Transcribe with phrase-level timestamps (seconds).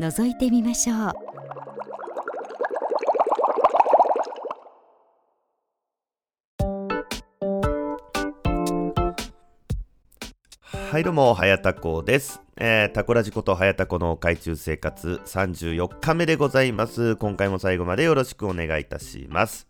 [0.00, 0.98] 覗いてみましょう
[10.90, 12.40] はいどうも、はやたこです。
[12.56, 17.16] えー、タコラジことはやたこの海中生活34日目でございます。
[17.16, 19.68] 今回も最後までよろしくお願いいたします。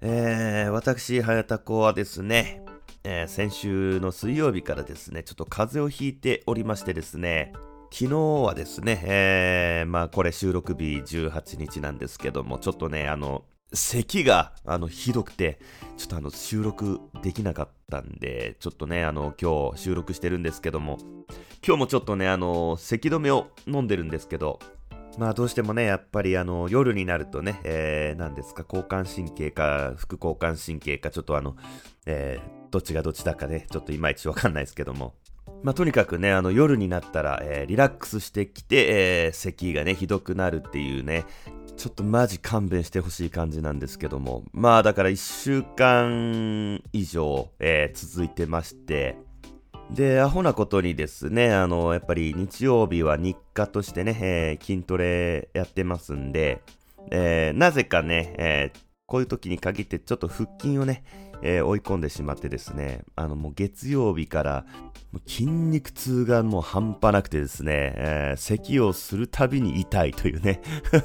[0.00, 2.64] えー、私、はやたこはですね、
[3.04, 7.52] えー、先週の水曜日からですね、ちょっと風邪をひいておりましてですね、
[7.92, 15.58] 昨日はですね、えー、まあこれ収録日18日なんですけども、ちょっとね、あの、咳が、あの、ひどくて、
[15.96, 20.98] ちょっとあの、収録できなかったんで、ちょっとね、あの、今日収録してるんですけども、
[21.66, 24.60] 今日もちょっとね、あの、咳止めを飲んでるんですけど、
[25.18, 31.56] まあどうしてもね、やっぱりあの、夜になるとね、えー、何ですか、交感神経か、副交感神経か、ちょっとあの、
[32.06, 35.14] えー、どっちがどっちだかね、ちょっといまいちわかんないですけども、
[35.62, 41.24] まあ、とにかくね、あの、夜になったら、えー、リラックスしてきて、えー、咳がね、ひどくなるっていうね、
[41.76, 44.44] ちょっとマジ勘弁してほしい感じなんですけども。
[44.52, 49.16] まあだから1週間以上、えー、続いてまして、
[49.90, 56.62] で、アホなことにですね、あの、やっぱり日曜日は日課としてね、えー、筋トレやってますんで、
[57.10, 58.72] えー、なぜかね、え
[59.06, 61.02] こういう時に限ってちょっと腹筋をね、
[61.42, 64.66] えー、追い込んでしまってですね、あのもう月曜日から
[65.26, 70.60] 筋肉痛がもう半端なくてですね、えー、咳をするたびに痛いというね、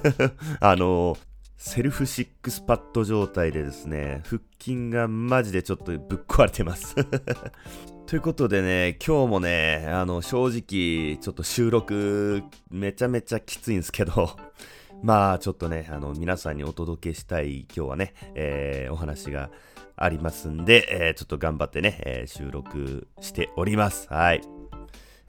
[0.60, 1.18] あのー、
[1.58, 6.96] セルフシックスパッド状態でですね、腹筋がマジでちょっとぶっ壊れてます。
[8.06, 14.38] ということでね、今日もね、あの、正直、ちょっと収録、めちゃめちゃきついんですけど、
[15.02, 19.50] まあ、ちょっとね、あの、皆さんにお届けしたい今日はね、えー、お話が
[19.98, 24.08] ありますんで、えー、ちょっと頑張ってね、えー、収録しております。
[24.10, 24.42] はい。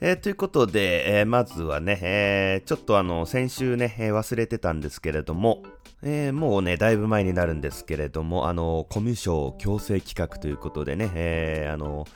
[0.01, 5.63] えー、ということで、えー、まずはね、えー、ちょっとあの、先週ね、え忘れてたんですけれども、
[6.03, 12.07] えもうね、だいぶ前になるんですけれども、あの、コミュ障強制企画ということでね、えあの、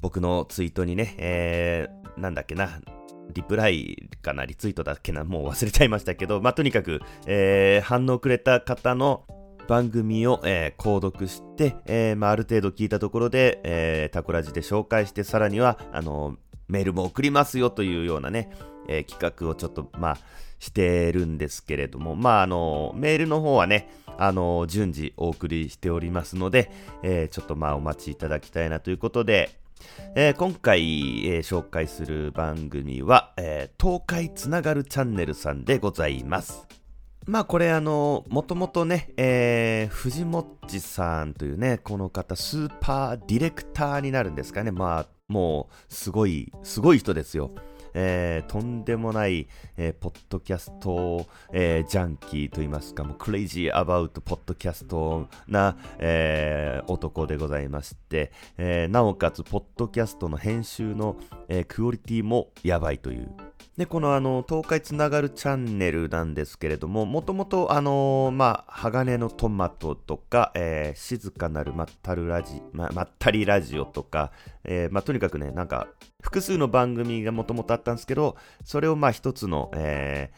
[0.00, 2.80] 僕のツイートにね、えなんだっけな、
[3.34, 9.24] リプライかな、リツイートだっけな、もう忘れちゃいましたけど、まあ、とにかく、え反応くれた方の、
[9.68, 16.36] 番組を、えー、購読して、えーまあ、ある程度聞いたところで、えー、タコラジで紹介して、さらには、あの
[16.68, 18.50] メールも送りますよというようなね、
[18.88, 20.18] えー、企画をちょっと、まあ、
[20.58, 26.70] してるんですけれども、まあ、あの、メールの方はね、あの、順次お送りしておりますので、
[27.02, 29.50] えー、ちょっとまあ、お待ちいただきたいなということで、
[30.14, 36.66] えー、今回、えー、紹介する番組は、えー、東海つながるチャンネルさんでございます。
[37.26, 44.70] まあこれあの、もともとね、えー、藤もっちさんというね、この方、スーパーディレクターになるんですかね。
[44.70, 47.50] まあ、もう、すごい、すごい人ですよ。
[47.98, 61.16] えー、とんでもない、えー、ポッドキャスト、えー、ジャンキーといいますか、もう crazy about podcast な、えー、男でございまして、えー、なおかつ、ポッドキャストの編集の、
[61.48, 63.30] えー、クオリティもやばいという、
[63.76, 74.32] で、このあの、東海つながるチャンネルなんですけれども、もともとあの、まあ、鋼のトマトとか、えー、静かなるまったるラジ、ま、まったりラジオとか、
[74.64, 75.88] えー、まあ、とにかくね、なんか、
[76.22, 80.30] 複数の番組がもともとあったんですけど、それをまあ、一つの、え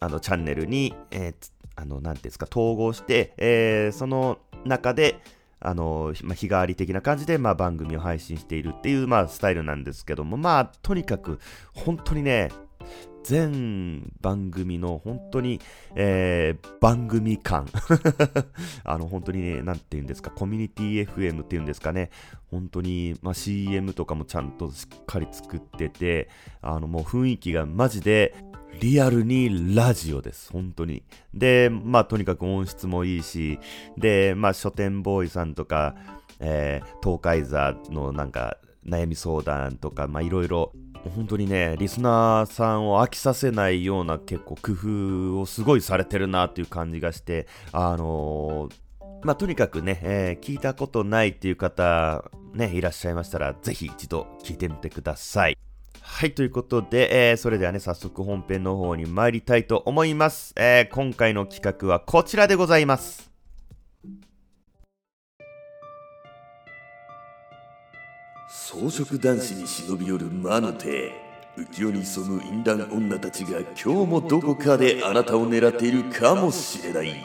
[0.00, 5.20] ー、あの、チャンネルに、えー、あの、なんていうんですか、統合して、えー、その中で、
[5.60, 11.38] あの、まあ、日替わり的な感じで、まあ、番組を配信しているっていう、まあ、スタイルなんですけども、まあ、とにかく、
[11.72, 12.50] 本当にね、
[13.24, 15.60] 全番組の本当に、
[15.96, 17.66] えー、番組感
[18.84, 22.10] あの、本当にね、なんて言うんですか、コミュニティ FM っていうんですかね、
[22.50, 26.28] 本当に、まあ、CM とかもちゃんとしっかり作ってて、
[26.62, 28.34] あの、もう雰囲気がマジで、
[28.80, 30.52] リアルにラジオです。
[30.52, 31.02] 本当に。
[31.34, 33.58] で、まあとにかく音質もいいし、
[33.96, 35.94] で、まあ書店ボーイさんとか、
[36.40, 40.72] えー、東海座のなんか悩み相談とか、まあいろいろ、
[41.14, 52.24] 本当にね、リスナーさんを飽きさせないような結構工夫をすごいされてるなっていう感じがして、あのー、まあとにかくね、えー、聞いたことないっていう方、
[52.54, 55.58] ね、いらっしゃいましたら、ぜひ一度聞いてみてください。
[56.00, 60.54] はい、ということで、えー、それではね、早速本編の方に参りたいと思います。
[60.56, 63.35] え、今回の企画はこちらでございます。
[68.76, 71.10] 装飾男子に忍び寄る魔の手
[71.56, 77.24] 浮世に潜む淫乱女たちが今日もどこかであなたを狙っているかもしれない。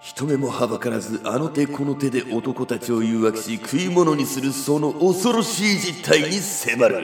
[0.00, 7.02] 人目もはばからずあの手この手で男たちを誘惑し食い物にするその恐ろしい実態に迫る。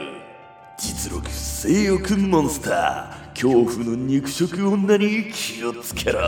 [0.79, 6.19] 実力性欲モンスター恐怖の肉食女に気をつけろ。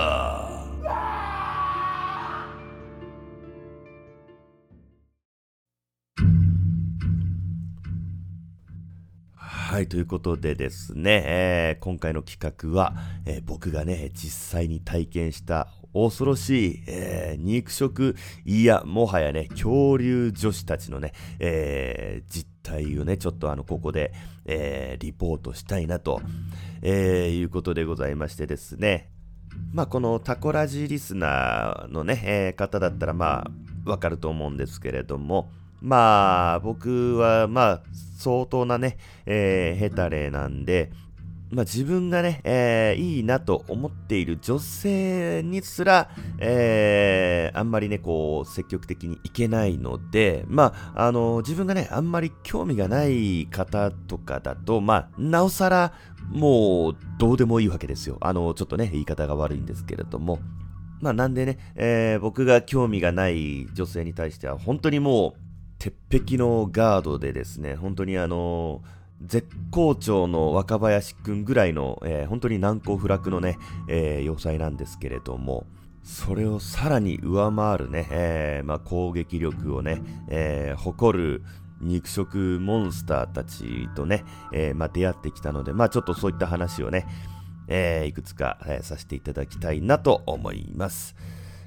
[9.75, 12.39] はい、ということでですね、えー、今回の企
[12.73, 12.95] 画は、
[13.27, 24.13] えー、僕がね、実際に体験した恐ろしい、えー、肉食、いや、もはやね、恐竜女子たちのね、えー、実態をね、ちょっとあの、ここで、
[24.45, 26.23] えー、リポートしたいなと、
[26.81, 29.11] えー、いうことでございましてですね。
[29.73, 33.51] まあ、このタコラジリスナーのね、えー、方だったら、ま
[33.87, 35.51] あ、わかると思うんですけれども、
[35.81, 37.83] まあ、僕は、まあ、
[38.19, 40.91] 相当なね、えー、ヘタレなんで、
[41.55, 55.93] まあ、自分がね、えー、いいなと思っている女性にすら、えー、あんまりね、こう、積極的にいけないので、まあ、あの、自分がね、あんまり興味がない方とかだと、まあ、なおさら、
[56.31, 58.19] もう、どうでもいいわけですよ。
[58.21, 60.41] あの、ちょっとね、言い方が悪いんですけれども。
[61.01, 65.44] まあ、なんでね、えー、僕が興味がない女性に対しては、本当にもう、
[65.85, 68.81] 鉄壁のガードでですね、本当にあの
[69.21, 75.67] 絶好調の若林くんぐらいの、えー、本当に難攻不落のね、えー、要塞なんですけれども、
[76.03, 81.43] それをさらに上回るね、えーまあ、攻撃力をね、えー、誇る
[81.83, 87.07] 肉食モンスターたちとね、えーまあ、出会ってきたので、まあ、ちょっとそういった話をね、
[87.69, 91.15] えー、いくつか、えー、させていただきたいなと思います。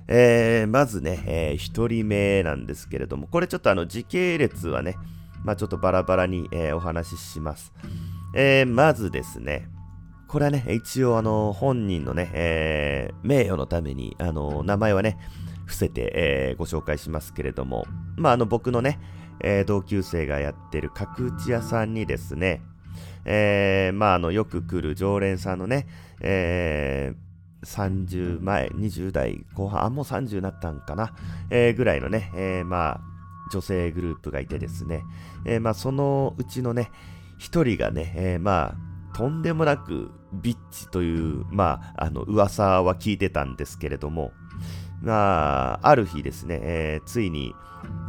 [0.08, 4.96] えー、まずね、えー、一人目なんですけれども、これちょっとあの時系列はね、
[5.44, 7.74] まあ、ちょっとバラバラに、えー、お話しします。
[8.34, 9.68] えー、まずですね、
[10.28, 15.18] これはね、一応あの、本人のね、えー、名誉のために、あの、名前はね、
[15.66, 19.00] 伏せて、えー、ご紹介しますけれども、まあ、あの、僕のね、
[19.40, 22.62] えー、同級生がやってる角打ち屋さんにですね、
[23.26, 25.88] えー、まあ、あの、よく来る常連さんのね、
[26.22, 27.27] えー、
[27.64, 31.14] 30前、20代後半、あ、もう30になったんかな、
[31.50, 33.02] えー、ぐらいのね、えー、まあ、
[33.52, 35.04] 女性グループがいてですね、
[35.46, 36.92] えー、まあそのうちのね、
[37.38, 38.76] 一人がね、え、ま
[39.14, 44.32] あ、とんでもなくビッチという、まあ、あの、噂は聞いてたんですけれども、
[45.02, 47.54] まあ、ある日ですね、えー、ついに、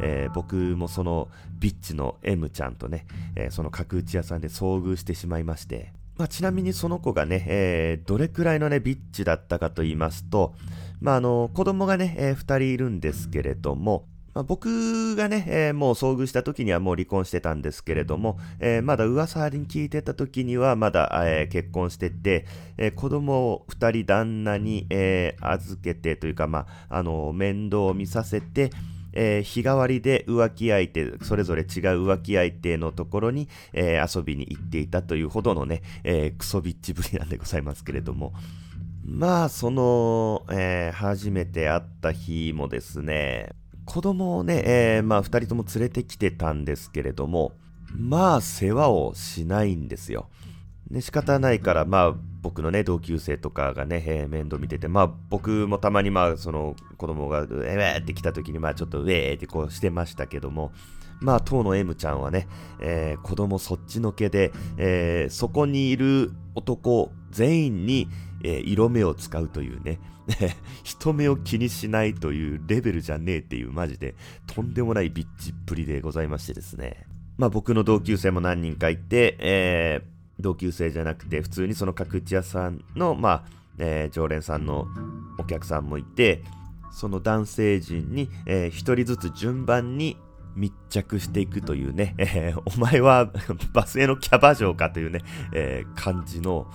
[0.01, 1.29] えー、僕もその
[1.59, 3.05] ビッチの M ちゃんとね、
[3.35, 10.53] えー、その角打ち屋さんで遭遇してしまいまして、まあ、ちなみにその子がね、えー、どれくらいのね、ビッチだったかと言いますと、
[10.99, 22.45] まあ、あの、子供がね、えー、二人いるんですけれども、まあ、僕がね、えー、もう遭遇した時にはもう離婚してたんですけれども、えー、まだ噂に聞いてた時にはまだ、えー、結婚してて、
[22.77, 28.71] え子供を二人旦那に、え預けてというか、まあ、あの、面倒を見させて、
[29.13, 31.67] えー、日替わりで浮気相手、それぞれ違う
[32.07, 38.33] 浮気相手のところに、えー、遊びに行っていたというほどのね、えー、クソビッチぶりなんでございますけれども。
[39.05, 43.49] まあ、その、え初めて会った日もですね、
[43.89, 47.53] 子供をね、えー、まあ二人とも連れてきてたんですけれども、
[47.91, 50.29] まあ世話をしないんですよ。
[50.91, 60.71] ね、仕方ないから、まあ僕のね、同級生とかがね、えー、面倒見てて、まあ僕もたまにまあその子供が、えーって来た時にまあちょっとウェーってこうしてましたけども、
[61.19, 62.47] まあ当の M ちゃんはね、
[62.79, 68.07] えー、子供そっちのけで、えー、そこにいる男全員に、
[68.43, 69.99] えー、色目を使うというね、
[70.83, 74.15] 人目を気にしないというレベルじゃねえっていうマジで
[74.47, 77.05] とんでもないビッチっぷりでございましてですね。
[77.37, 83.43] まあ僕の同級生も何人かいて、えー、同級生じゃなくて普通にその角打ち屋さんの、まあ、
[83.77, 84.87] えー、常連さんの
[85.37, 86.43] お客さんもいて、
[86.91, 90.17] その男性陣に、えー、一人ずつ順番に
[90.55, 93.31] 密着していくというね、えー、お前は
[93.73, 95.21] バスへのキャバ嬢かというね、
[95.53, 96.67] えー、感じの、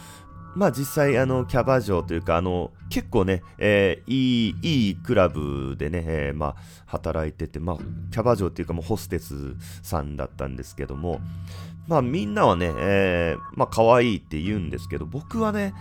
[0.55, 6.57] まあ実際あのキャバ嬢というかあの結構ね、えー、いい、いいクラブでね、えー、まあ
[6.87, 7.77] 働いてて、まあ
[8.13, 9.35] キャバ嬢っていうかもうホステス
[9.83, 11.21] さんだったんですけども、
[11.87, 15.75] まあみんなはね、えー、まあ可愛いって言うんですけど、僕はね、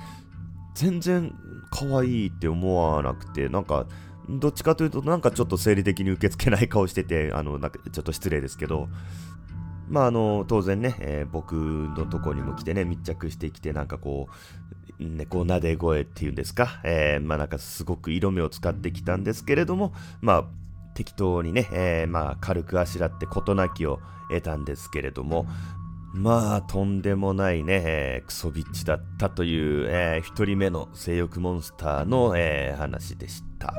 [0.75, 1.33] 全然
[1.71, 3.85] 可愛いって思わなくて、なんか、
[4.29, 8.87] どっちかというとなんかちょっと生理的に受け付けない顔してて、あの、なんかちょっと失礼ですけど、
[9.89, 20.45] まああの、当然ね、えー、僕のとこにも来てね、密着してきて、なんかこう、猫撫で声っていうんですか、えー、まあなんかすごく色目を使ってきたんですけれども、まあ
[20.93, 25.47] 適当にね、えー、まあ軽くあしらって事なきを得たんですけれども、
[26.13, 33.73] まあ、とんでもないね、えー、クソビッチだったという、えー、一人目の性欲モンスターの、えー、話でした。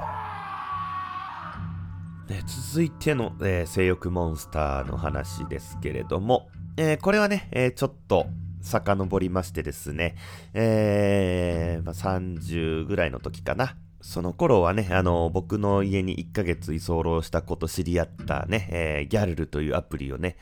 [2.27, 8.27] で続いての、えー、性欲モンスターの話ですけれども、え、これはね、え、ちょっと
[8.63, 10.17] 遡りましてですね、
[10.55, 13.77] えまあ、30ぐらいの時かな。
[14.01, 20.37] その頃はね、あの、僕の家に1ヶ月居候したこと知り合ったね、えー、ギャルルというアプリをね、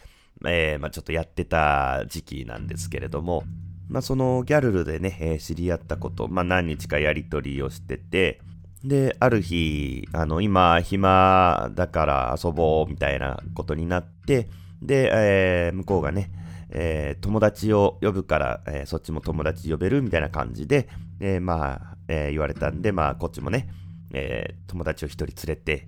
[0.47, 3.45] えー、まあ、ちょっとやってた時期なんですけれども、
[3.89, 8.41] まあ、そのギャルルでね、えー、知り合ったこと、まあ、何日かやりとりをしてて、
[8.85, 14.49] で、ある日、あの、今、暇だから遊ぼうみたいなことになって、
[14.81, 16.33] で、えー、向こうがね、
[16.71, 20.89] えー、友達を呼ぶから、えー、そっちも友達呼べるみたいな感じで、
[21.21, 23.69] えー、まあ、え言われたんで、まあ、こっちもね、
[24.13, 25.87] え友達を一人連れて、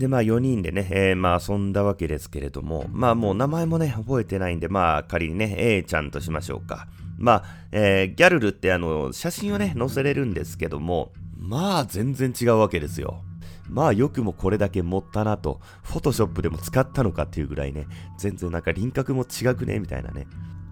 [0.00, 6.88] で、まあ4人でね、えー、まあ遊んだわけですけれども、まあもう名前もね、覚えてないんで、まあ仮にね、A ちゃんとしましょうか。
[7.18, 13.22] まあ、えー、ギャルルってあの、写真をね、載せれるんですけども、まあ全然違うわけですよ。
[13.68, 17.86] まあよくもこれだけ持ったなと、フォトショップでも使ったのかっていうぐらいね、
[18.18, 20.26] 全然なんか輪郭も違くね、みたいなね。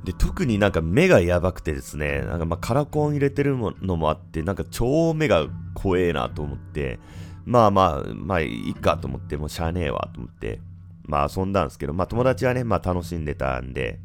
[0.04, 6.98] で、特になんか目がやばくてですね、なんかまあカラコン入れてるのもあって、なんか超目が怖えなと思って、
[7.48, 10.60] まあまあ、まあいいかと思って、もうしゃあねえわと思って、
[11.04, 13.98] まあ遊んだんですけど、まあ友達はね、まあ楽しんでたんで、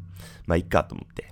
[0.46, 1.28] まあいいかと思って。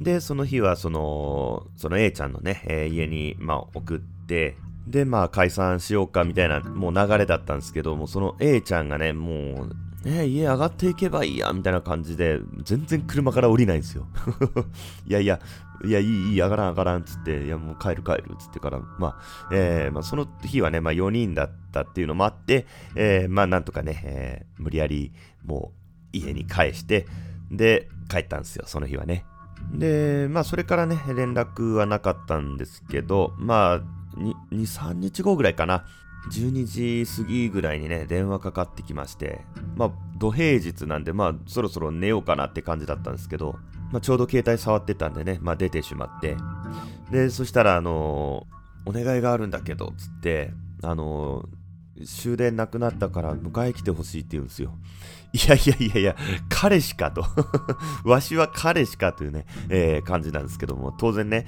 [0.00, 4.56] で、その日はその、その A ちゃんのね、えー、家に、まあ送って、
[4.88, 14.06] で、まあ解散しようかみたいな、もう流れだったんですけども、その A ちゃんがね、もう、ね、家上がっていけばいいや、みたいな感じで、全然車から降りないんですよ。
[15.06, 15.40] いやいや、
[15.84, 19.20] いや、いい、いい、上がらん、上がらん、つって、いや、もう帰る、帰る、つってから、まあ、
[19.52, 25.12] えー、まあ、その日はね、まあ、4人だったっていうのもあって、えー、まあ、なんとかね、えー、無理やり、
[25.44, 25.72] も
[26.12, 27.06] う、家に返して、
[27.50, 29.24] で、帰ったんですよ、その日はね。
[29.72, 33.80] で、まあ、それからね、連絡はなかったんですけど、まあ、
[34.18, 35.84] 2、3日後ぐらいかな。
[36.30, 39.40] 12時過ぎぐらいにね、電話かかってきまして、
[39.76, 43.56] まあ、土平日なんで、まあ、そろそろ寝ようかなって感じだったんですけど、
[43.90, 46.36] まあ、ちょうど携帯触ってたんでね、まあ、出てしまって、
[47.10, 50.52] で、そしたら、あのー、お願いがあるんだけど、つって、
[50.82, 54.74] あのー、終電なくなったから迎え来てほしいって言うんですよ。
[55.34, 56.16] いやいやいやいや、
[56.48, 57.24] 彼しかと
[58.04, 61.46] わしは彼しかというね、えー、感じなんですけども、当然ね、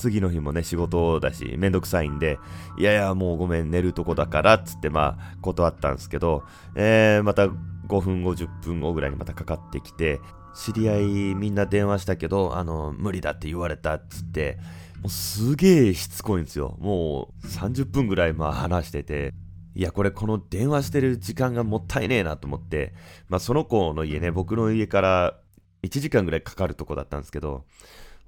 [0.00, 2.38] 次の日もね、仕事だし、めんどくさいんで、
[2.78, 6.42] いやいや、もうごめん、寝るとこだから、つってまあ、断ったんですけど、
[6.74, 10.20] えー、また5分後、10分後ぐらいにまたかかってきて、
[10.54, 14.58] 知り合いみんな電話したけど、あの、無理だって言われたっつって、
[15.02, 16.76] もうすげえしつこいんですよ。
[16.80, 19.34] もう30分ぐらいまあ話してて、
[19.74, 22.94] いや、これこの電話してる時間がもったいねえなと思って、
[23.28, 25.38] まあその子の家ね、僕の家から
[25.82, 27.64] 1時間ぐらいかかるとこだったんですけど、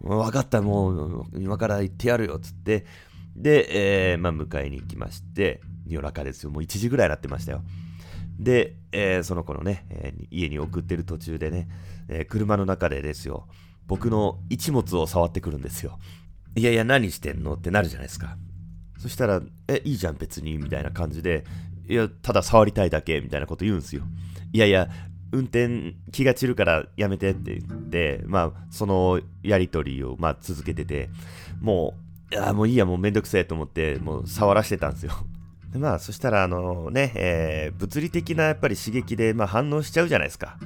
[0.03, 2.85] 分かった、もう、今から行ってやるよ、つって、
[3.37, 6.51] で、えー、まあ、迎えに行きまして、夜中ですよ。
[6.51, 7.63] もう1時ぐらいになってましたよ。
[8.39, 11.69] で、えー、その子のね、えー、家に送ってる途中でね、
[12.09, 13.47] えー、車の中でですよ、
[13.87, 15.99] 僕の一物を触ってくるんですよ。
[16.55, 17.55] いやいや、何してんの？
[17.55, 18.37] ってなるじゃないですか。
[18.99, 21.45] そしたら、え、いいじゃん、別に、みたいな感じで、
[21.89, 24.03] いや、ただ触りたいだけ、みたいなこと言うんですよ。
[24.53, 24.89] いやいや、
[25.33, 31.09] 運転気が散るからやめてって言って、まあ、そのやりとりを、まあ、続けてて、
[31.61, 31.95] も
[32.31, 35.13] う、いや、もういいや、もうめんどくせえと思って、もう触らしてたんですよ。
[35.73, 40.59] でまあ、そしたら、あのね、えー、物理的なやっぱり刺激で、まあ、反応しちゃうじゃないですか。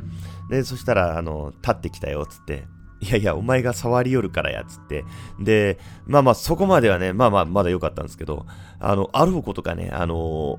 [0.51, 2.65] で、そしたら、あの、立ってきたよ、つって。
[3.01, 5.05] いやいや、お前が触り寄るからや、つって。
[5.39, 8.47] で、まあまあ、そこまではね、まあまあ、まだ良かったんですけど、
[8.81, 10.59] あの、あることかね、あの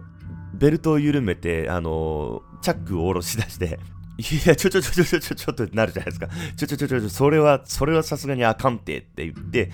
[0.54, 3.80] ベルトを緩めて、あのチャックを下ろし出して、
[4.18, 6.28] いや、ちょちょちょちょちょちょちょっとなるじゃないですか。
[6.56, 9.72] ちょちょちょちょ、それは、それはさすがにあかんてって言って、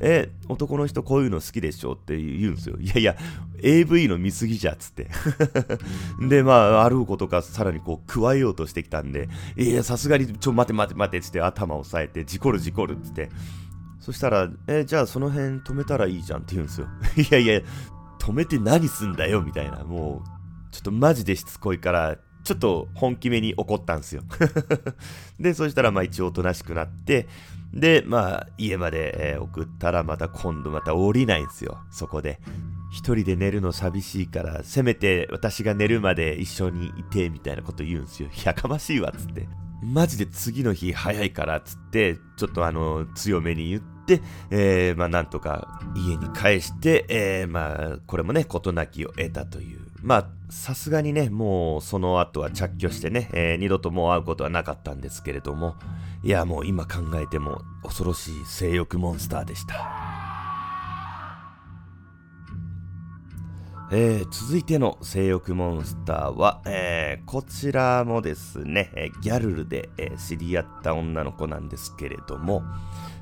[0.00, 2.76] え、男の人こういうの好きでしょって言うんですよ。
[2.80, 3.16] いやいや、
[3.62, 5.08] AV の見過ぎじゃっつって。
[6.28, 13.30] で、まあ、あることかさらにこう、加えようとしてきたんで、いや、さすがに、ちょ、待て待て待てっつって頭を押さえて、事故る事故るっつって。
[14.00, 16.88] そしたら、え、じゃあその辺止めたらいいじゃんって言うんですよ。
[17.16, 17.60] いやいや、
[18.18, 19.84] 止めて何すんだよみたいな。
[19.84, 20.28] もう、
[20.72, 24.22] ちょっとマジでしつこいから、ちょっと本気めに怒ったんですよ
[25.40, 27.26] で、そしたらまあ一応おとなしくなって、
[27.72, 32.38] で、まあ家まで、送ったらまた今度また降りないんですよ、そこで。
[32.92, 38.28] 一人で寝るの寂しいから、せめて私が寝るまで一緒にいて、みたいなこと言うんですよ。
[38.44, 39.48] やかましいわ、つって。
[39.82, 49.80] マジで次の日早いからつって、ちょっとあの、強めに言って、えー、まあなんとか家に帰して、えー、まあこれもね、事なきを得たという。
[50.04, 55.76] まあ、さすがにね、もうその後は着去してね、えー、二度ともう会うことはなかったんですけれども、
[56.22, 60.14] いやもう今考えても恐ろしい性欲モンスターでした。
[63.92, 72.62] えー、続いての性欲モンスターは、えー、こちらもですね、えギャルルで、え、知り合った女の子なんですけれども、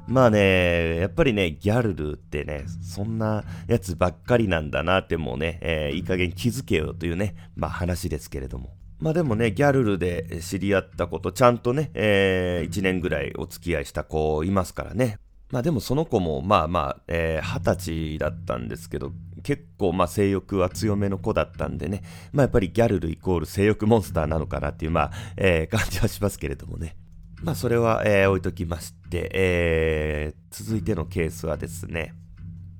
[0.08, 8.74] まあね、やっぱりね、ギャルルってね、そんなやつばっかりなんだなってもうね、えー、いい加減気づけよというね、まあ話ですけれども。
[8.98, 15.18] まあでもね、ギャルルで知り合った子とちゃんとね、えー、1年ぐらいお付き合いした子いますからね。
[15.50, 26.96] まあでもその子もまあまあ、えー、20歳だったんですけど、結構まあ性欲は強めの子だったんでね、まあやっぱりギャルルイコール性欲モンスターなのかなっていうまあ、えー、感じはしますけれどもね。
[27.42, 29.01] まあそれは、えー、置いときまして、
[29.32, 32.14] えー、続いてのケースはですね、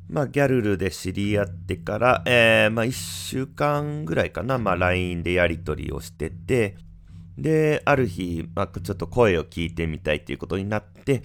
[0.09, 6.77] まあギャルルで知り合ってから、えー、まあ1週間ぐらいかな、まあ LINE でやり取りをしてて、
[7.39, 11.23] で、ある日、まあ、ちょっと声を聞いてみたいっていうことになって、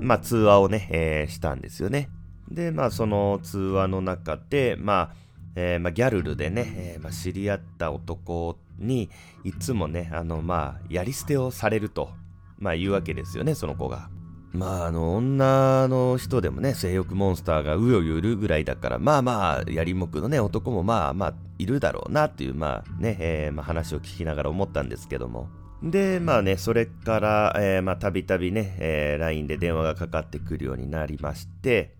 [0.00, 2.08] まあ、通話をね、えー、したんですよね。
[2.50, 5.14] で、まあ、その通話の中で、まあ、
[5.54, 9.10] えー、まあ、ギャルルでね、えー、まあ、知り合った男に、
[9.44, 12.10] いつもね、あの、まあ、やり捨てをされると、
[12.58, 14.08] まあ、言うわけですよね、その子が。
[14.52, 25.48] まあ、あの、女の人でもね、性欲モンスターがうよゆるぐらいだから、まあまあ、やりもくのね、男もまあまあ、いるだろうなっていう、まあね、えー、まあ、話を聞きながら思ったんですけども。
[25.82, 31.94] で、まあね、それから、えー、まあ、たびたびね、えー、LINE で電話がかかってくるようになりまして、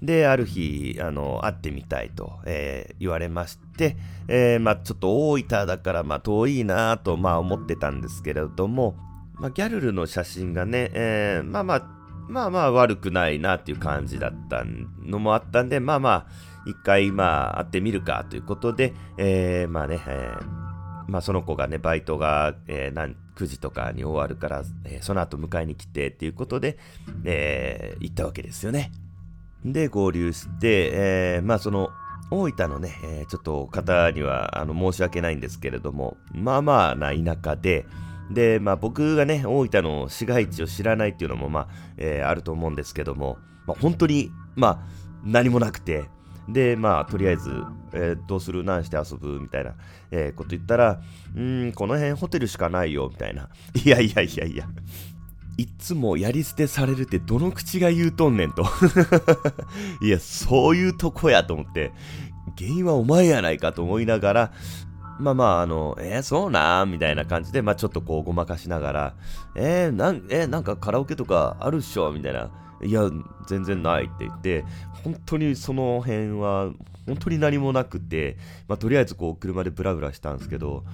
[0.00, 3.96] で、ある日、あの、会ってみたいと、えー、言われまして、
[4.28, 8.94] えー、まあ、ちょっと大分だから、まあ、遠いなと、まあ、思ってたんですけれども、
[9.34, 11.95] まあ、ギャルルの写真がね、えー、まあまあ、
[12.28, 14.64] まあまあ悪くないなっていう感じだった
[15.04, 16.26] のもあったんで、まあまあ、
[16.66, 20.44] 一回まあ会ってみるかということで、えー、まあね、えー、
[21.08, 26.78] まあその子がね、バイトが、えー、何、9時とかに終わるから、えー、その後迎えに来てっていうことで、
[27.24, 28.90] えー、行ったわけですよね。
[29.64, 31.90] で、合流して、えー、まあその、
[32.30, 37.86] 大分のね、えー、ちょっと方にはあの申し訳ないんですけれども、まあまあな田舎で、
[38.30, 44.78] で、まあ僕がね、大分の市街地を知らないっていうのも、まあ、えー、あると思うんですけども、まあ本当に、まあ、
[45.24, 46.08] 何もなくて、
[46.48, 47.50] で、まあ、とりあえず、
[47.92, 48.62] えー、どうする？
[48.62, 49.40] 何して遊ぶ？
[49.40, 49.74] みたいな、
[50.12, 51.00] えー、こと言ったら、
[51.34, 53.48] うん、この辺ホテルしかないよ、みたいな。
[53.84, 54.68] いやいやいやいや。
[55.58, 58.64] いつもやり捨てされるってどの口が言うとんねんと。
[60.02, 61.92] いや、そういうとこやと思って、
[62.56, 64.52] 原因はお前やないかと思いながら、
[65.18, 66.90] まあまあ、あの、えー、そうなん？
[66.90, 69.14] みたいな感じで、まあちょっとこうごまかしながら、
[69.54, 72.12] えー、なん、えー、なんかカラオケとかあるっしょ？
[72.12, 72.50] みたいな。
[72.82, 73.10] いや、
[73.48, 74.64] 全然ないって言って、
[75.02, 76.70] 本当にその辺は、
[77.06, 78.36] 本当に何もなくて、
[78.68, 80.84] まあとりあえずこう車でブラブラしたんですけど、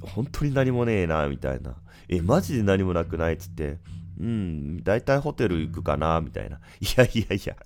[0.00, 1.74] 本当に何もねえな、みたいな。
[2.08, 3.78] え、マジで何もなくないっつって、
[4.18, 6.56] うん、大体ホテル行くかな、みたいな。
[6.80, 7.56] いやいやいや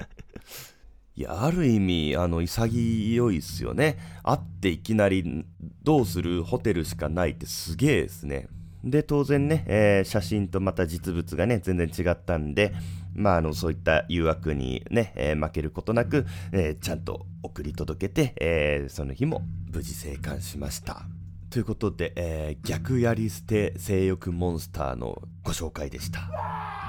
[1.17, 3.99] いや、ある意味、あの、潔いっすよね。
[4.25, 5.45] 会っていきなり、
[5.85, 8.49] どうするホテルしかないってすげえですね。
[8.83, 12.75] で、当然ね、えー、写真とまた実物がね、全然違ったんで、
[13.15, 21.03] まあ、あの、そういった誘惑にね、えー、負けることなく、えー、ちゃんと送り届けて、えその日も無事生還しました。
[21.49, 26.84] ということで、え逆やり捨て性欲モンスターのご紹介でした。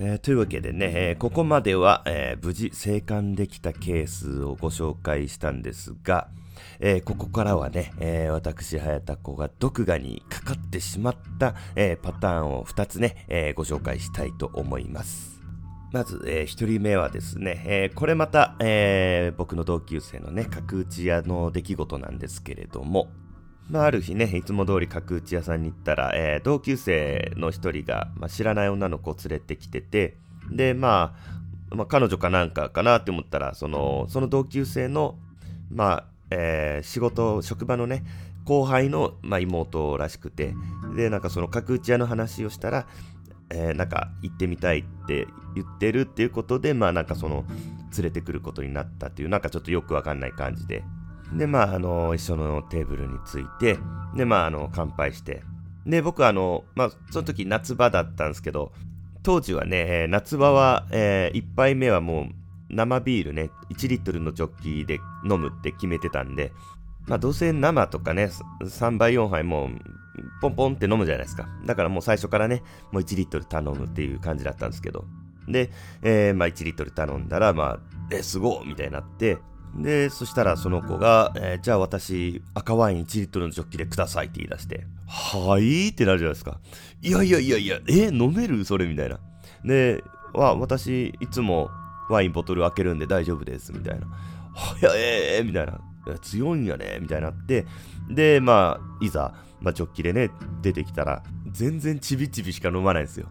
[0.00, 6.28] えー、というわけでね、えー、ここまでは、えー、無事生還できたケースをご紹介したんですが、
[6.80, 15.40] えここからはね、え私、早田子が毒牙にかかってしまった、えパターンを2つね、えご紹介したいと思います。
[15.92, 23.08] まず、えー、1人目はですね、えこれまた、えー僕の同級生のね、角打ち屋の出来事なんですけれども、
[23.70, 30.16] まあ、ある日ね、いつも通り角打ち屋さんに行ったら、えー、同級生の一人が、まあ、知らない女の子を連れてきてて、
[30.50, 31.16] で、ま
[31.70, 35.16] あ、まあ、彼女かなんかかなって思ったら、その、その同級生の、
[35.70, 38.04] まあ、えー、仕事、職場のね、
[38.44, 40.54] 後輩の、まあ、妹らしくて、
[40.94, 42.86] で、なんかその角打ち屋の話をしたら、
[43.50, 47.44] えー、なんか行ってみたいって言ってるっていうことで、まあなんかその、
[47.96, 50.82] 連れてくることになったっていう、なんかちょっとよくわかんない感じで、
[51.36, 53.78] で、まあ、あの、一緒のテーブルについて、
[54.14, 55.42] で、まあ、あの、乾杯して。
[55.86, 58.72] で、僕あの、まあ、その時夏場だったんですけど、
[59.22, 62.26] 当時はね、夏場は、えー、1杯目はもう
[62.70, 66.52] 生ビールね、1リットルのジョッキで飲むって決めてたんで、
[67.06, 68.30] まあどうせ生とかね、
[68.62, 69.68] 3杯4杯もう
[70.40, 71.48] ポンポンって飲むじゃないですか。
[71.64, 75.04] だからもう最初からね、もう1リットル頼むっていう感じだったんですけど。
[75.48, 75.70] で、
[76.02, 79.38] えー、まあ1リットル頼んだら、まあ、え、すごいみたいになって、
[79.76, 86.60] で、そしたらその子が、えー、じゃあ私、赤ワイン1リットルのジョッキでくださいって言い出して、はいってなるじゃないですか。
[87.02, 88.64] いやいやいやいや、え、飲める？
[88.64, 89.18] それみたいな。
[89.64, 91.70] で、わ、私、いつも
[92.08, 94.06] ワインボトル開けるんで大丈夫です、みたいな。
[94.54, 95.80] はや、えー、みたいな。
[96.20, 97.66] 強いんやね、みたいになって、
[98.10, 103.28] で、まあ、いざ、まあ、ジョッキでね、出てきたら、全然ちびちびしか飲まないんですよ。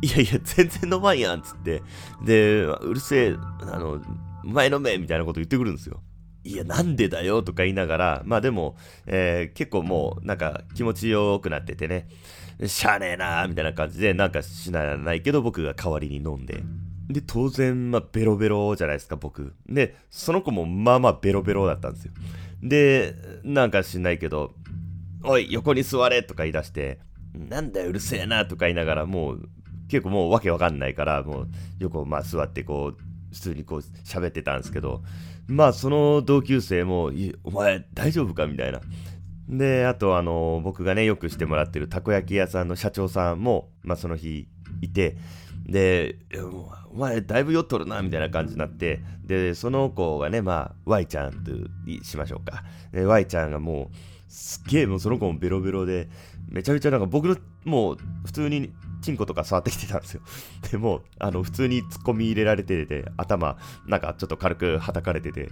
[0.00, 1.82] いやいや、全然飲まんやん、つって。
[2.24, 4.00] で、うるせえ、あの、
[4.46, 6.02] 前飲めみたいなこと言ってくるんですよ。
[6.44, 12.08] いや、なんでだよとか言いながら、まあでも、えー、結構もう、なんか気持ちよくなっててね、
[12.64, 16.62] しゃあねえなーみたいな感じで、なんかしなないけど僕が代わりに飲んで。
[17.08, 19.54] で、当然、まあ、ベロベロじゃないですか、僕。
[19.68, 22.12] で、その子もまあまあベロベロだったんですよ。
[22.62, 24.54] で、なんかしないけど、
[25.22, 27.00] おい、横に座れとか言い出して、
[27.34, 29.48] なんだよ、うるせえなとか言いながら、もう、
[29.88, 35.02] 結構もうわけわかんないから、もう、横、まあ座ってこう、普通にこう喋ってたんですけど、
[35.46, 37.12] まあその同級生も、
[37.44, 38.46] お前大丈夫か？
[38.46, 38.80] みたいな。
[39.48, 44.48] で、あとあの、僕がね、よくしてもらってるたこ焼き屋さんの社長さんも、まあその日
[44.80, 45.18] いて、
[45.66, 46.18] で、
[46.90, 51.50] お前だいぶ酔っとるな、みたいな感じになって、で、その子がね、まあ、Y ちゃんと
[52.02, 52.62] しましょうか。
[52.92, 53.96] で、Y ちゃんがもう、
[54.28, 56.08] すっげえもうその子もベロベロで、
[56.48, 58.72] めちゃめちゃなんか僕のもう普通に
[59.06, 60.20] チンコとか触ってきてたんですよ。
[60.70, 65.48] でも、あの、普通に突っ込み入れられてて、頭、なんかちょっと軽く叩かれてて、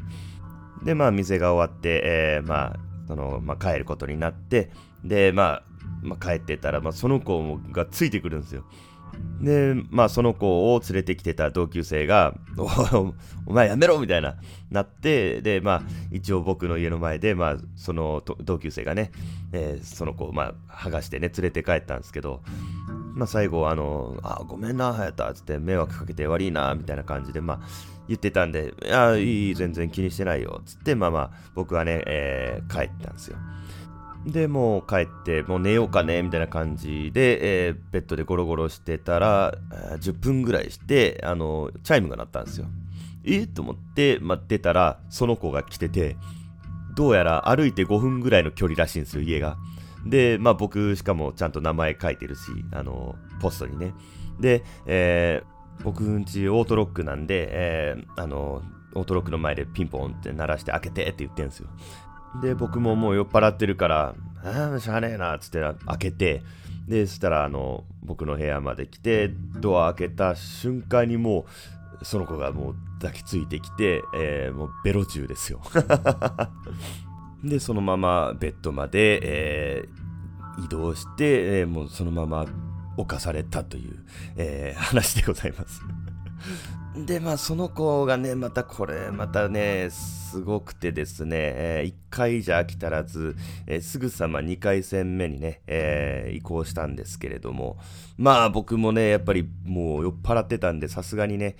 [0.82, 4.72] で、まあ、店が終わって、えー、まあ、その、まあ、帰ることになって、
[5.04, 5.62] で、まあ、
[6.02, 8.64] まあ、帰ってたら、まあ、その子がついてくるんですよ。
[9.40, 12.64] で、まあ、その子を連れてきてた同級生が、お
[13.46, 14.36] お前やめろみたいな、
[14.70, 19.12] なって、で、まあ、一応僕の家の前で、まあ、その同級生がね、
[19.52, 22.42] えー、その子を、まあ、剥がしてね、連れて帰ったんですけど、
[23.14, 27.60] まあ、最後、あの、あ、ごめんな、はやた、つって迷惑かけて悪いな、みたいな感じで、まあ、
[28.08, 33.36] 言ってたんで、いや、いい、全然気にしてないよ、つって、まあまあ、僕はね、えー、帰ったんですよ。
[34.26, 39.54] で、もう帰って、もう寝ようかね、みたいな感じで、えー、ベッドでゴロゴロしてたら、
[40.00, 42.66] 10分ぐらいして、あの、チャイムが鳴ったんですよ。
[43.26, 46.16] えと思って、ま、出たら、その子が来てて、
[46.94, 49.56] どうやら歩いて5分ぐらいの距離らしいんですよ、家が。
[50.06, 53.94] で、まあ僕、しかもちゃんと名前書いてるし、あの、ポストにね。
[54.40, 58.62] で、えー、僕んちオートロックなんで、えー、あの、
[58.94, 61.68] オートロックの前でピンポンって鳴らして開けてって言ってんすよ。
[62.42, 66.42] で、僕ももう酔っ払ってるから、ああ、しゃあねえな、つって開けて、
[66.88, 71.46] で、そしたら、あの、僕の部屋まで来て、ドア開けた瞬間にも
[72.00, 75.60] う、その子がもう抱きついてきて、えー、もうベロ中ですよ。
[77.42, 82.46] で、そのままベッドまで、えー、移動して、えー、もうそのまま
[82.96, 84.04] 犯されたという、
[84.36, 85.82] えー、話でございます。
[86.96, 93.34] で、まあ、その子がね、またこれ、またね、すごくてですね、え、1回じゃ飽き足らず、
[93.66, 97.78] え、すぐさま2回戦目にね、え、移行したんですけれども、
[98.16, 101.56] まあ僕もね、やっぱりもう酔っ払ってたんで、さすがにね、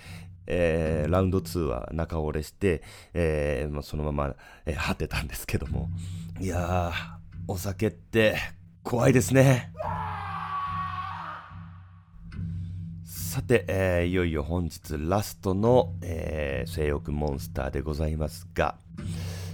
[0.47, 4.35] えー、ラウンド2は中折れして、えーまあ、そのまま、
[4.67, 5.89] えー、果てたんですけども、
[6.41, 6.93] いやー、
[7.49, 8.37] お酒って
[8.85, 9.73] 怖いですね。
[13.35, 18.77] さて、えー、いよいよ本日ラストの、えー、性欲モンスターでございますが、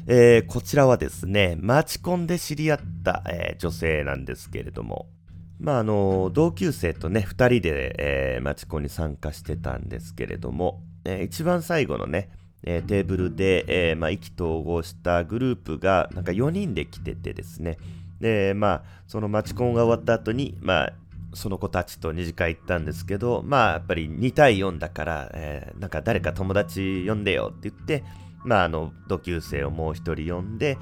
[0.06, 5.06] えー、こちらはですね、マチコンで知り合った、えー、女性なんですけれども、
[5.58, 12.28] まあ、あの、同級生とね、二人で、えー、マチコンに参加してたんですけれども、えー、一番最後のね、
[12.64, 17.78] えー、テーブルで、えー、まあ、意気投合したグループが、なんか4人で来ててですね、
[18.20, 20.92] で、まあ、そのマチコンが終わった後に、まあ、
[21.32, 28.04] その子たちと二次会行ったんですけど、まあやっぱり2対4だから、えー、なんか誰か友達呼んでよって言って、
[28.44, 30.78] まああの同級生をもう一人呼んで、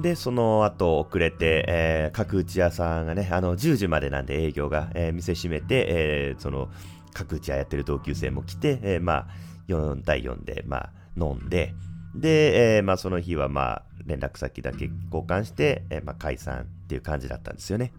[0.00, 6.70] で、その後遅れて、えー、角打ち屋さんがね、あの10時までなんで営業が、えー、店閉めて、えー、その
[7.12, 9.26] 角打ち屋やってる同級生も来て、えー、まあ
[9.68, 11.74] 4対4で、まあ飲んで、
[12.14, 17.92] で、えー、まあその日はまあ連絡先だけ交換して、えー、まあ解散っていう感じだったんですよね。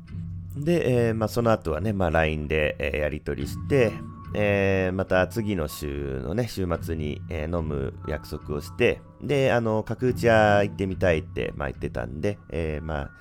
[0.56, 3.92] で、えー、まあ、その後はね、まあ、LINE で、えー、やり取りして、
[4.36, 13.12] えー、また次の週のね、週末に、えー、飲む約束をして、で、あの、角打ち屋行ってみたいって、まあ、言ってたんで、えー、まあ、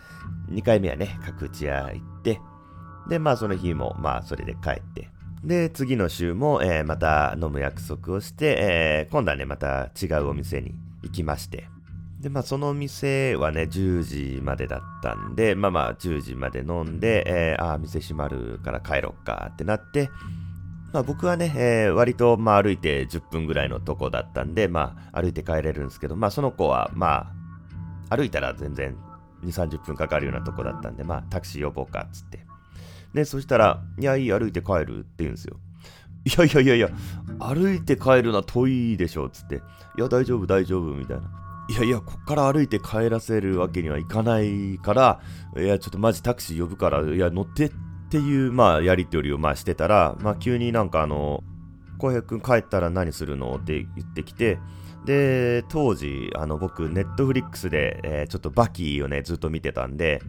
[0.50, 2.40] 2回目はね、角打ち屋行って、
[3.08, 5.10] で、まあ、その日も、まあ、それで帰って、
[5.44, 11.68] で、次の週も、えー、また飲む約束をして、えー、今度はね、また違うお店に行きまして、
[12.22, 20.08] で、まあ、その店はね、10時までだったんで、まあまあ、10時まで飲んで、えー、ああ、店閉まるから帰ろっかってなって、
[20.92, 27.32] まあ僕はね、えー、割とまあ歩いて10分ぐらいのとこだったんで、まあ歩いて帰れるんですけど、まあその子はま
[28.10, 28.94] あ歩いたら全然
[29.42, 32.44] 2、30分かかるようなとこだったんで、まあタクシー呼ぼうかっつって。
[33.14, 35.56] で、そしたら、いや、いい、歩いて帰るって言うんですよ。
[36.24, 36.90] いやいやいやいや、
[37.40, 39.56] 歩いて帰るのは遠いでしょ、つって。
[39.56, 39.60] い
[39.96, 41.30] や、大丈夫、大丈夫、みたいな。
[41.72, 45.20] いやいや、こっから歩いて帰らせるわけにはいかないから、
[45.56, 47.72] いや、ちょっとマジタクシー呼ぶから、いや、乗ってっ
[48.10, 51.42] ていう、まあ、やりとりをまあしてたら、まあ、急になんかあの、
[51.96, 54.58] 浩平君帰ったら何するのって言ってきて、
[55.06, 60.20] で、当時、あの、僕、ネットフリックスで、えー、ちょっとバキーをね、ずっと見てたんで、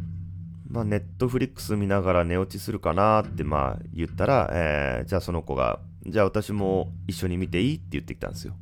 [0.70, 8.56] まあ、ネットフリックス見ながら寝落ちするかなって、まあ、言ったら、えー、じゃあその子が、じゃあ私も一緒に見ていいって言ってきたんですよ。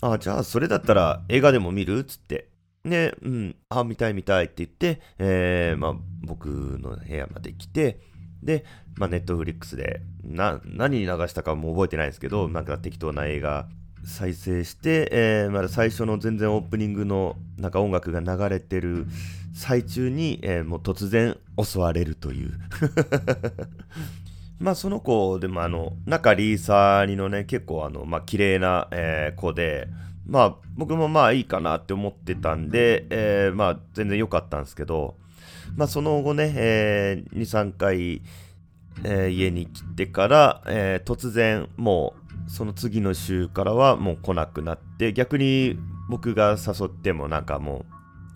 [0.00, 1.98] あ、じゃあそれだったら映画でも見る？
[2.00, 2.48] っつって。
[2.84, 8.00] で、うん、あ、見たい見たいって言って、えー、まあ、僕の部屋まで来て、
[8.42, 8.64] で、
[8.96, 13.66] まあ、ネットフリックスで、な、何流したかも覚えてないですけど、なんか適当な映画
[14.04, 19.06] 再生して、えー、まだ最初の全然オープニングのなんか音楽が流れてる
[19.52, 22.52] 最中に、えー、もう突然襲われるという。
[24.58, 29.88] まあその子でもあの中リーサーにのね結構あのまあ綺麗な、えー、子で
[30.26, 35.16] まあ僕もまあいいかなって思ってたんで、えー、まあ全然良かったんですけど
[35.76, 38.22] まあその後ね、えー、2、3回、
[39.04, 42.14] えー、家に来てから、えー、突然も
[42.46, 47.84] うその次の週からはもう来なくなって逆に僕が誘ってもなんかもう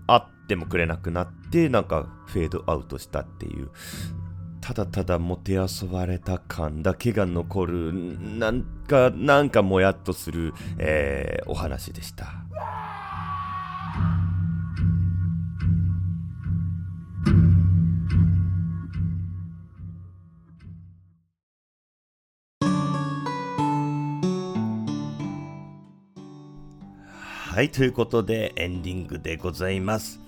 [0.07, 3.71] 会ってもくれなくなってなんかフェードアウトしたっていう
[4.61, 7.93] ただただもてあそばれた感だけが残る
[8.39, 12.27] なんかなんかもやっとする、えー、お話でした。
[27.61, 30.21] はい、ということでエンディングでございます。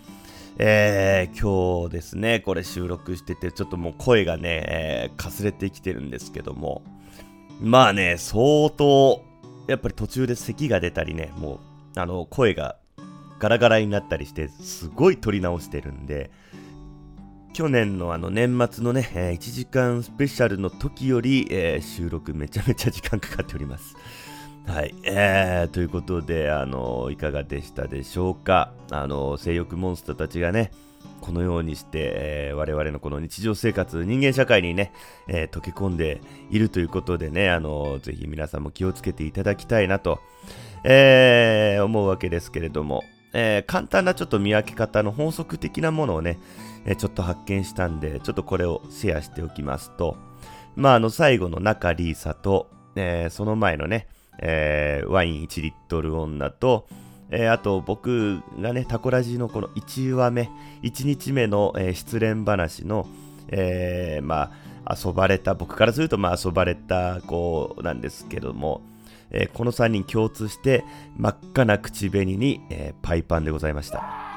[0.59, 6.83] えー、今日ですね、これ収録してて、ちょっともう声がね、えー、かすれてきてるんですけども、
[7.61, 9.25] まあね、相当、
[9.67, 11.61] やっぱり途中で咳が出たりね、も
[11.97, 12.77] う、あの、声が
[13.39, 16.31] ガラガラになったりして、すごい撮り直してるんで、
[17.53, 23.95] 去年のあの年末のね、えー、1時間スペシャルの時より、えー、収録めちゃめちゃ時間かかっております。
[24.67, 28.73] はい、えー、ということで、あのいかがでしたでしょうか？
[28.91, 30.71] あの性欲モンスターたちがね、
[31.21, 34.93] このようにして、えー、我々のこの日常生活、人間社会にね、
[35.29, 40.21] えー、溶け込んでいるということでね、あのぜひ皆さんも気をつけていただきたいなと、
[40.85, 46.39] えー、思うわけですけれども、えー、簡単なちょっと見分け方の法則的なものをね、
[46.87, 50.17] えー、ちょっと発見したんで、ちょっとこれをシェアしておきますと、
[50.77, 56.87] まあ、あの、最後の中リーサと、えー、その前のね、えー、ワイン1リットル女と、
[57.31, 60.51] えー、あと僕がね、タコラジのこの1話目、
[60.83, 63.07] 1日目の、えー、失恋話の、
[63.49, 64.53] えー、ま
[64.85, 68.83] あ、遊ばれた、僕からするとまあ遊ばれた子なんですけども、
[69.31, 70.85] えー、この3人共通して
[71.17, 74.32] 真っ赤な口紅に、えー、パイパンでございました。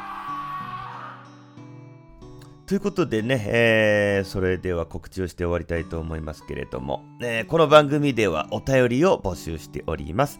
[2.67, 10.39] ということでね、えー、それでは告知をして終わりたいと思いますけれども、えー、この番組ではお便りを募集しております。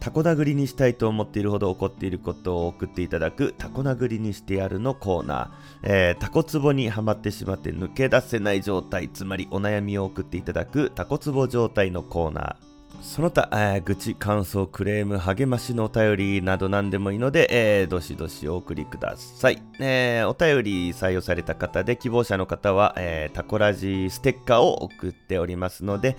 [0.00, 12.65] タコ殴りにしたいと思っているほど怒っていることを送っていただくタコ殴りにしてやるのコーナー、えー、タコツボにはまってしまって抜け出せない状態、つまりお悩みを送っていただくタコツボ状態のコーナー、
[13.00, 19.62] その他、えー、愚痴、感想、クレーム、励ましのお便りなど何でもいいので、えー、どしどしお送りください。
[19.78, 26.16] えー、お便り採用された方で希望者の方は、えー、タコラジステッカーを送っておりますので、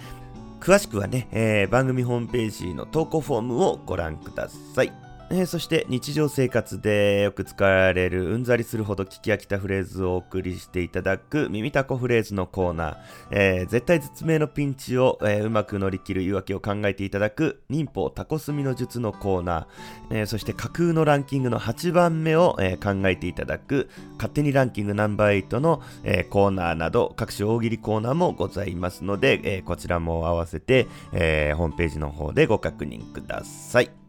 [0.60, 5.07] 詳しくはね、えー、番組ホームページの投稿フォームをご覧ください。
[5.30, 12.98] えー、そして日常生活でよく使われるうんざりするほど聞き飽きたフレーズをお送りしていただく耳たこフレーズのコーナー、
[13.32, 34.07] えー、絶対絶命のピンチを、えー、うまく乗り切る言い訳を考えていただく忍法タコスミの術のコーナー、えそして架空のランキングの8番目を、え考えていただく勝手にランキングナンバー8の、えコーナーなど各種大喜利コーナーもございますので、えこちらも合わせて、えホームページの方でご確認ください。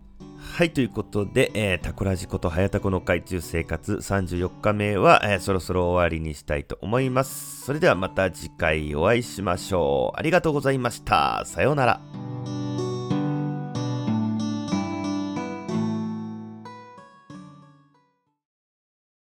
[0.59, 7.64] はい、ということで、えー、タコラジコと早田子の海中生活34日目は、えー、そろそろ終わりにしたいと思います。
[7.64, 10.18] それではまた次回お会いしましょう。
[10.18, 11.44] ありがとうございました。
[11.47, 12.58] さようなら。